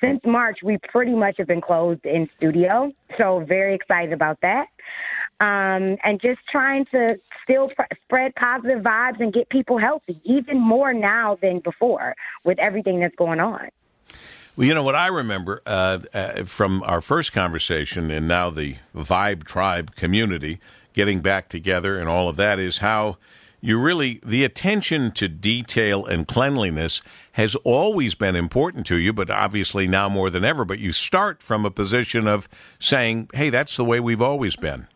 [0.00, 2.92] since March, we pretty much have been closed in studio.
[3.16, 4.66] So very excited about that.
[5.38, 10.60] Um, and just trying to still pr- spread positive vibes and get people healthy, even
[10.60, 13.68] more now than before with everything that's going on.
[14.56, 18.76] Well, you know what I remember uh, uh, from our first conversation and now the
[18.94, 20.58] Vibe Tribe community
[20.92, 23.16] getting back together and all of that is how
[23.60, 27.00] you really, the attention to detail and cleanliness
[27.32, 30.64] has always been important to you, but obviously now more than ever.
[30.64, 32.48] But you start from a position of
[32.80, 34.88] saying, hey, that's the way we've always been.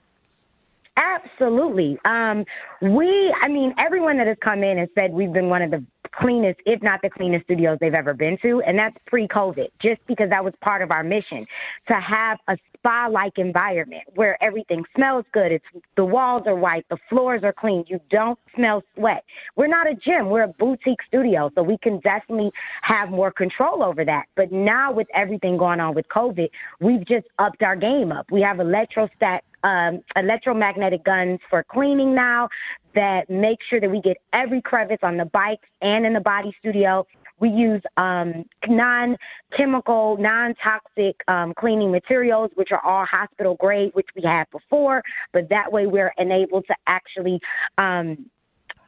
[0.97, 1.99] Absolutely.
[2.05, 2.45] Um,
[2.83, 5.85] we, I mean, everyone that has come in has said we've been one of the
[6.13, 8.61] cleanest, if not the cleanest studios they've ever been to.
[8.63, 11.47] And that's pre COVID, just because that was part of our mission
[11.89, 15.53] to have a spa like environment where everything smells good.
[15.53, 15.65] It's
[15.97, 17.85] the walls are white, the floors are clean.
[17.89, 19.25] You don't smell sweat.
[19.57, 21.51] We're not a gym, we're a boutique studio.
[21.55, 22.51] So we can definitely
[22.83, 24.27] have more control over that.
[24.37, 26.49] But now with everything going on with COVID,
[26.81, 28.31] we've just upped our game up.
[28.31, 32.49] We have electrostat um, electromagnetic guns for cleaning now
[32.95, 36.55] that make sure that we get every crevice on the bike and in the body
[36.61, 37.07] studio.
[37.39, 39.17] We use um, non
[39.55, 45.03] chemical, non toxic um, cleaning materials, which are all hospital grade, which we had before,
[45.35, 47.41] but that way we're enabled to actually.
[47.77, 48.31] Um,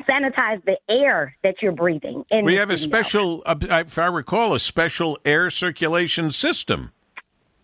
[0.09, 2.25] sanitize the air that you're breathing.
[2.31, 6.93] In we have a special, uh, if I recall, a special air circulation system.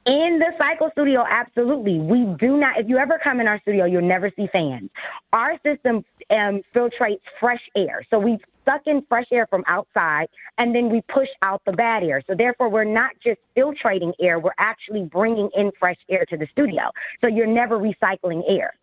[0.07, 1.99] In the cycle studio, absolutely.
[1.99, 4.91] We do not, if you ever come in our studio, you'll never see fans.
[5.33, 8.05] Our system um, filtrates fresh air.
[8.11, 10.27] So we suck in fresh air from outside
[10.59, 12.23] and then we push out the bad air.
[12.27, 16.47] So therefore, we're not just filtrating air, we're actually bringing in fresh air to the
[16.53, 16.91] studio.
[17.23, 18.75] So you're never recycling air.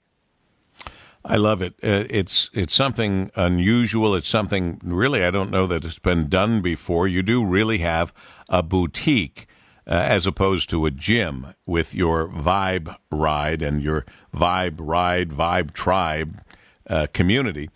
[1.23, 1.73] I love it.
[1.83, 4.15] Uh, it's it's something unusual.
[4.15, 7.07] It's something really I don't know that it's been done before.
[7.07, 8.11] You do really have
[8.49, 9.45] a boutique
[9.87, 15.73] uh, as opposed to a gym with your vibe ride and your vibe ride vibe
[15.73, 16.41] tribe
[16.89, 17.69] uh, community.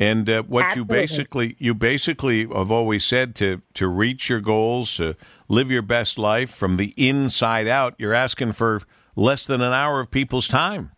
[0.00, 4.96] And uh, what you basically you basically have always said to to reach your goals,
[4.96, 5.16] to
[5.48, 7.94] live your best life from the inside out.
[7.98, 8.82] You're asking for
[9.16, 10.92] less than an hour of people's time.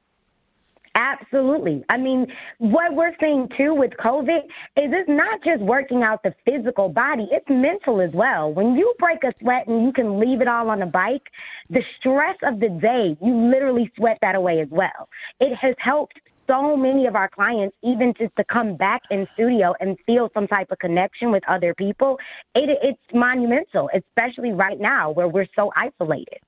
[0.94, 1.84] Absolutely.
[1.88, 2.26] I mean,
[2.58, 7.28] what we're seeing too with COVID is it's not just working out the physical body,
[7.30, 8.52] it's mental as well.
[8.52, 11.28] When you break a sweat and you can leave it all on a bike,
[11.68, 15.08] the stress of the day, you literally sweat that away as well.
[15.38, 19.72] It has helped so many of our clients even just to come back in studio
[19.78, 22.18] and feel some type of connection with other people.
[22.56, 26.40] It, it's monumental, especially right now where we're so isolated.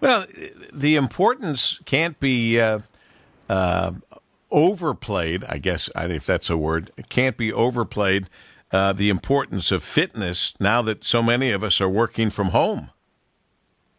[0.00, 0.24] Well,
[0.72, 2.80] the importance can't be uh,
[3.48, 3.92] uh,
[4.50, 5.44] overplayed.
[5.44, 8.28] I guess if that's a word, can't be overplayed.
[8.70, 12.90] Uh, the importance of fitness now that so many of us are working from home.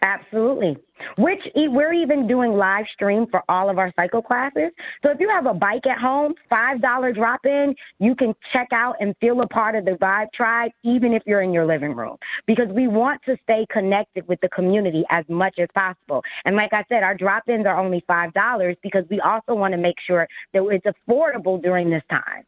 [0.03, 0.77] Absolutely.
[1.17, 4.71] Which we're even doing live stream for all of our cycle classes.
[5.03, 8.67] So if you have a bike at home, five dollar drop in, you can check
[8.71, 11.95] out and feel a part of the Vibe Tribe, even if you're in your living
[11.95, 16.23] room, because we want to stay connected with the community as much as possible.
[16.45, 19.73] And like I said, our drop ins are only five dollars because we also want
[19.73, 22.43] to make sure that it's affordable during this time.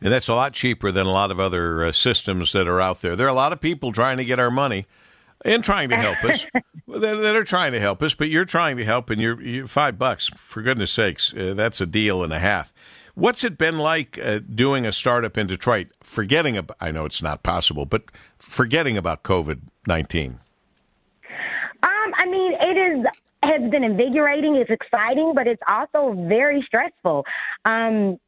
[0.00, 3.00] And that's a lot cheaper than a lot of other uh, systems that are out
[3.00, 3.16] there.
[3.16, 4.86] There are a lot of people trying to get our money
[5.44, 6.44] and trying to help us
[6.88, 9.68] that, that are trying to help us, but you're trying to help, and you're, you're
[9.68, 11.34] five bucks for goodness sakes.
[11.34, 12.72] Uh, that's a deal and a half.
[13.14, 15.88] What's it been like uh, doing a startup in Detroit?
[16.02, 18.04] Forgetting about, I know it's not possible, but
[18.38, 20.38] forgetting about COVID nineteen.
[21.82, 23.06] Um, I mean, it is
[23.42, 24.54] has been invigorating.
[24.54, 27.24] It's exciting, but it's also very stressful.
[27.64, 28.20] Um,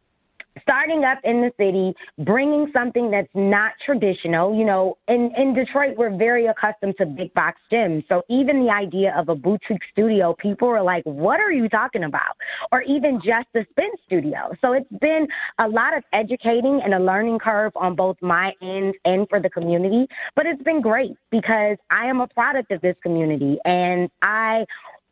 [0.63, 4.57] starting up in the city, bringing something that's not traditional.
[4.57, 8.05] You know, in, in Detroit, we're very accustomed to big box gyms.
[8.09, 12.05] So even the idea of a boutique studio, people are like, what are you talking
[12.05, 12.37] about?
[12.73, 14.53] Or even just a spin studio.
[14.61, 18.95] So it's been a lot of educating and a learning curve on both my end
[19.05, 20.07] and for the community.
[20.37, 24.65] But it's been great because I am a product of this community and I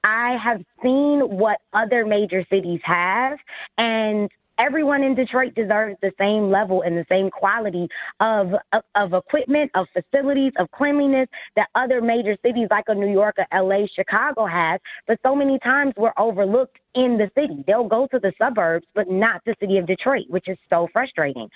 [0.05, 3.38] I have seen what other major cities have
[3.77, 7.88] and everyone in Detroit deserves the same level and the same quality
[8.21, 13.11] of, of of equipment, of facilities, of cleanliness that other major cities like a New
[13.11, 14.81] York or LA, Chicago has.
[15.07, 17.64] But so many times we're overlooked in the city.
[17.66, 21.49] They'll go to the suburbs, but not the city of Detroit, which is so frustrating.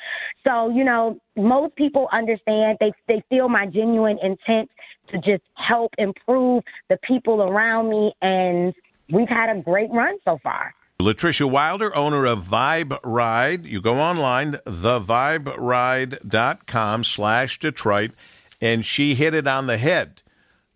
[0.44, 4.70] So, you know, most people understand they they feel my genuine intent
[5.10, 8.72] to just help improve the people around me and
[9.12, 10.74] we've had a great run so far.
[11.02, 13.64] Latricia Wilder, owner of Vibe Ride.
[13.66, 18.12] You go online, theviberide.com slash Detroit,
[18.60, 20.22] and she hit it on the head.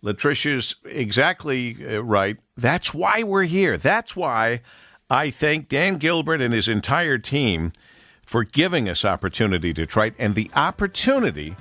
[0.01, 2.37] Latricia's exactly uh, right.
[2.57, 3.77] That's why we're here.
[3.77, 4.59] That's why
[5.09, 7.71] I thank Dan Gilbert and his entire team
[8.25, 11.55] for giving us opportunity, Detroit, and the opportunity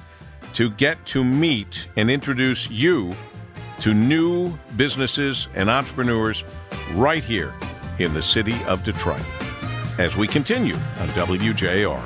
[0.55, 3.15] to get to meet and introduce you
[3.81, 6.43] to new businesses and entrepreneurs
[6.95, 7.55] right here
[7.99, 9.25] in the city of Detroit.
[9.99, 12.05] As we continue on WJR.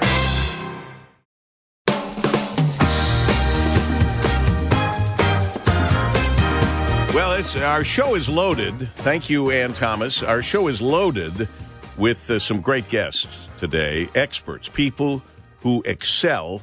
[7.13, 8.89] Well, it's, our show is loaded.
[8.95, 10.23] Thank you, Ann Thomas.
[10.23, 11.49] Our show is loaded
[11.97, 15.23] with uh, some great guests today, experts, people
[15.63, 16.63] who excel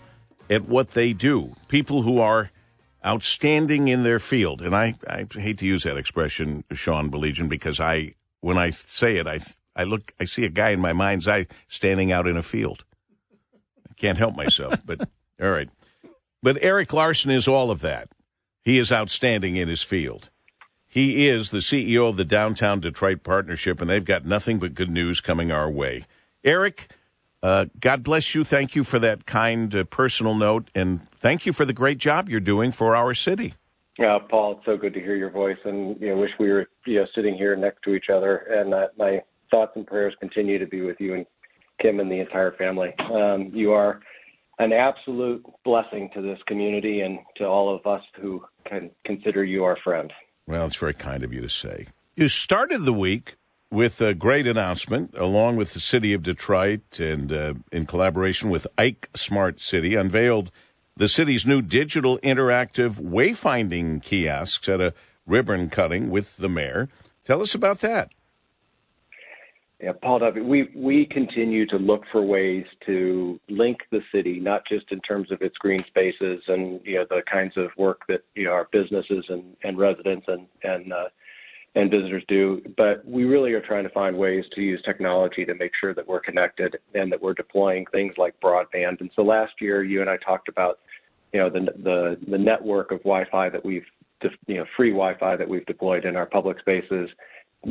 [0.50, 1.54] at what they do.
[1.68, 2.52] People who are
[3.06, 4.62] outstanding in their field.
[4.62, 8.16] And I, I hate to use that expression, Sean Baligian, because I,
[8.48, 9.42] when I say it, I,
[9.76, 12.86] I look, I see a guy in my mind's eye standing out in a field.
[13.90, 15.02] I can't help myself, but
[15.42, 15.70] all right.
[16.42, 18.08] But Eric Larson is all of that.
[18.64, 20.30] He is outstanding in his field.
[20.88, 24.90] He is the CEO of the Downtown Detroit Partnership, and they've got nothing but good
[24.90, 26.06] news coming our way.
[26.42, 26.88] Eric,
[27.44, 28.46] uh, God bless you.
[28.46, 32.30] Thank you for that kind uh, personal note, and thank you for the great job
[32.30, 33.56] you're doing for our city.
[34.00, 36.68] Uh, Paul, it's so good to hear your voice, and you know, wish we were
[36.86, 38.38] you know, sitting here next to each other.
[38.38, 41.26] And uh, my thoughts and prayers continue to be with you and
[41.82, 42.94] Kim and the entire family.
[43.00, 44.02] Um, you are
[44.60, 49.64] an absolute blessing to this community and to all of us who can consider you
[49.64, 50.12] our friend.
[50.48, 51.88] Well, it's very kind of you to say.
[52.16, 53.36] You started the week
[53.70, 58.66] with a great announcement, along with the city of Detroit and uh, in collaboration with
[58.78, 60.52] Ike Smart City, unveiled
[60.98, 64.94] the city's new digital interactive wayfinding kiosks at a
[65.26, 66.90] ribbon cutting with the mayor.
[67.24, 68.12] Tell us about that.
[69.80, 70.44] Yeah, Paul W.
[70.44, 75.32] We we continue to look for ways to link the city, not just in terms
[75.32, 78.68] of its green spaces and you know the kinds of work that you know our
[78.72, 81.10] businesses and, and residents and and uh,
[81.76, 85.54] and visitors do, but we really are trying to find ways to use technology to
[85.54, 89.00] make sure that we're connected and that we're deploying things like broadband.
[89.00, 90.80] And so last year, you and I talked about
[91.34, 93.86] you know the the the network of Wi-Fi that we've
[94.48, 97.10] you know free Wi-Fi that we've deployed in our public spaces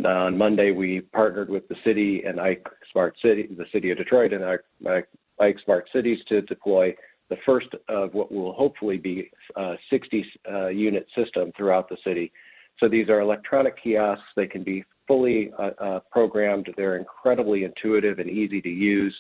[0.05, 4.33] on Monday, we partnered with the city and Ike Smart City, the city of Detroit,
[4.33, 5.09] and Ike,
[5.41, 6.95] Ike Smart Cities to deploy
[7.29, 12.33] the first of what will hopefully be a 60 uh, unit system throughout the city.
[12.79, 14.25] So these are electronic kiosks.
[14.37, 16.69] They can be fully uh, uh, programmed.
[16.77, 19.15] They're incredibly intuitive and easy to use.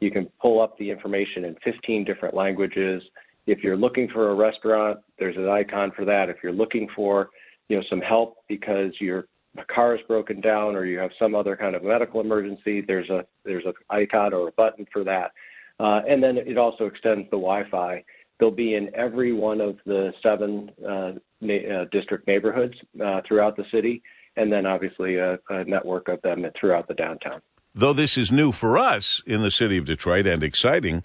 [0.00, 3.02] You can pull up the information in 15 different languages.
[3.48, 6.28] If you're looking for a restaurant, there's an icon for that.
[6.28, 7.30] If you're looking for,
[7.70, 9.26] you know, some help because you're
[9.74, 13.24] car is broken down or you have some other kind of medical emergency, there's a
[13.44, 15.32] there's an icon or a button for that.
[15.80, 18.04] Uh, and then it also extends the Wi-Fi.
[18.38, 23.56] They'll be in every one of the seven uh, na- uh, district neighborhoods uh, throughout
[23.56, 24.02] the city,
[24.36, 27.40] and then obviously a, a network of them throughout the downtown.
[27.74, 31.04] Though this is new for us in the city of Detroit and exciting,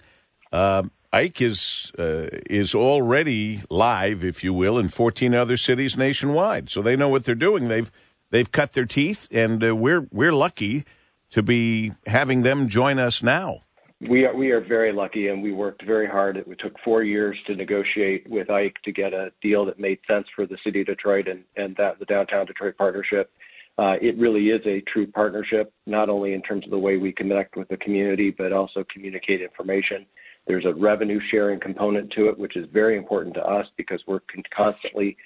[0.52, 0.84] uh,
[1.14, 6.68] Ike is uh, is already live, if you will, in 14 other cities nationwide.
[6.68, 7.68] So they know what they're doing.
[7.68, 7.90] They've
[8.30, 10.84] they've cut their teeth, and uh, we're we're lucky
[11.30, 13.60] to be having them join us now.
[14.00, 16.36] We are we are very lucky, and we worked very hard.
[16.36, 20.26] It took four years to negotiate with Ike to get a deal that made sense
[20.34, 23.30] for the city of Detroit and and that the downtown Detroit partnership.
[23.78, 27.12] Uh, it really is a true partnership, not only in terms of the way we
[27.12, 30.06] connect with the community, but also communicate information.
[30.46, 34.20] There's a revenue sharing component to it, which is very important to us because we're
[34.54, 35.16] constantly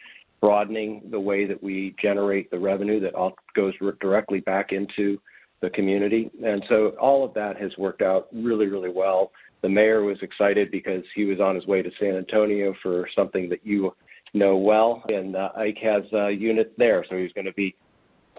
[0.41, 5.21] broadening the way that we generate the revenue that all goes directly back into
[5.61, 6.31] the community.
[6.45, 9.33] And so all of that has worked out really, really well.
[9.63, 13.49] The mayor was excited because he was on his way to San Antonio for something
[13.49, 13.93] that you
[14.35, 17.75] know well, and uh, Ike has uh, units there, so he's going to be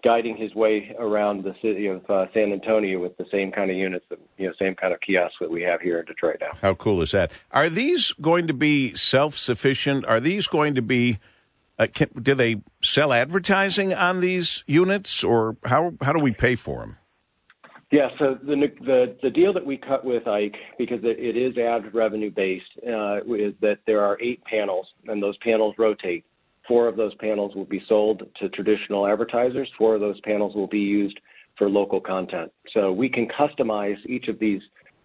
[0.04, 3.78] guiding his way around the city of uh, San Antonio with the same kind of
[3.78, 6.58] units, that, you know, same kind of kiosks that we have here in Detroit now.
[6.62, 7.32] How cool is that?
[7.52, 10.06] Are these going to be self-sufficient?
[10.06, 11.20] Are these going to be
[11.80, 16.56] uh, can, do they sell advertising on these units, or how how do we pay
[16.56, 16.98] for them?
[17.92, 21.58] Yeah, so the the the deal that we cut with Ike because it, it is
[21.58, 26.26] ad revenue based uh, is that there are eight panels and those panels rotate.
[26.70, 29.68] Four of those panels will be sold to traditional advertisers.
[29.78, 31.20] Four of those panels will be used
[31.58, 32.52] for local content.
[32.74, 34.62] So we can customize each of these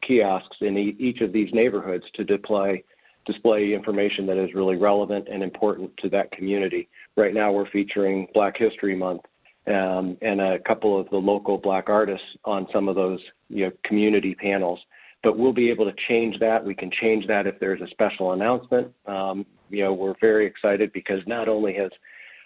[0.07, 2.85] kiosks in each of these neighborhoods to display
[3.27, 6.87] display information that is really relevant and important to that community.
[7.17, 9.23] Right now, we're featuring Black History Month
[9.67, 13.73] um, and a couple of the local Black artists on some of those you know,
[13.85, 14.79] community panels.
[15.23, 16.63] But we'll be able to change that.
[16.63, 18.93] We can change that if there's a special announcement.
[19.07, 21.91] Um, you know, we're very excited because not only has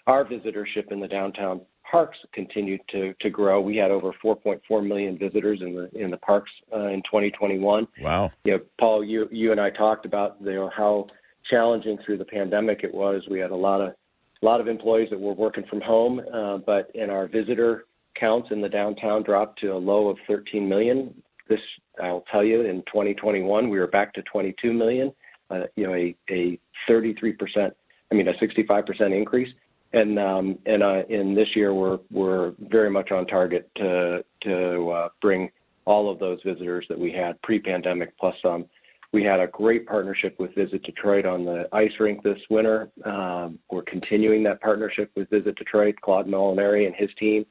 [0.07, 3.61] our visitorship in the downtown parks continued to to grow.
[3.61, 7.87] We had over 4.4 million visitors in the in the parks uh, in 2021.
[8.01, 8.31] Wow.
[8.43, 11.07] You know, Paul, you you and I talked about you know how
[11.49, 13.23] challenging through the pandemic it was.
[13.29, 13.93] We had a lot of
[14.41, 17.85] a lot of employees that were working from home, uh, but in our visitor
[18.19, 21.13] counts in the downtown dropped to a low of 13 million.
[21.47, 21.59] This
[22.01, 25.11] I'll tell you in 2021 we were back to 22 million.
[25.49, 27.73] Uh, you know, a a 33 percent.
[28.11, 29.49] I mean, a 65 percent increase
[29.93, 34.89] and um, and uh, in this year we're we're very much on target to to
[34.89, 35.49] uh, bring
[35.85, 38.65] all of those visitors that we had pre-pandemic plus some
[39.11, 42.91] We had a great partnership with Visit Detroit on the ice rink this winter.
[43.03, 47.45] Um, we're continuing that partnership with Visit Detroit, Claude Molinari and his team.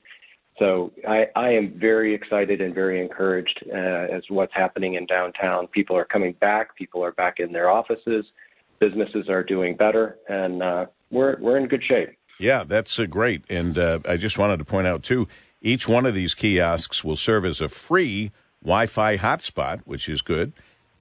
[0.58, 5.68] So I, I am very excited and very encouraged uh, as what's happening in downtown.
[5.68, 6.76] People are coming back.
[6.76, 8.24] People are back in their offices.
[8.80, 12.10] Businesses are doing better, and uh, we're we're in good shape.
[12.38, 13.42] Yeah, that's uh, great.
[13.50, 15.26] And uh, I just wanted to point out too,
[15.60, 18.30] each one of these kiosks will serve as a free
[18.62, 20.52] Wi-Fi hotspot, which is good.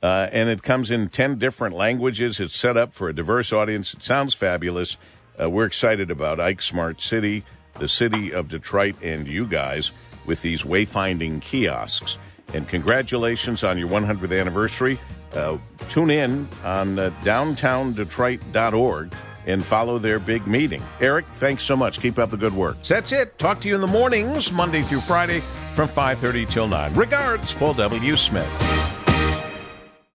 [0.01, 2.39] Uh, and it comes in 10 different languages.
[2.39, 3.93] It's set up for a diverse audience.
[3.93, 4.97] It sounds fabulous.
[5.39, 7.43] Uh, we're excited about Ike Smart City,
[7.79, 9.91] the city of Detroit, and you guys
[10.25, 12.17] with these wayfinding kiosks.
[12.53, 14.99] And congratulations on your 100th anniversary.
[15.33, 15.57] Uh,
[15.89, 19.13] tune in on uh, downtowndetroit.org
[19.45, 20.83] and follow their big meeting.
[20.99, 21.99] Eric, thanks so much.
[22.01, 22.81] Keep up the good work.
[22.83, 23.37] That's it.
[23.39, 25.39] Talk to you in the mornings, Monday through Friday
[25.73, 26.93] from 5.30 till 9.
[26.95, 28.15] Regards, Paul W.
[28.15, 28.96] Smith.